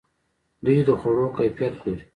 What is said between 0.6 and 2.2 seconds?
دوی د خوړو کیفیت ګوري.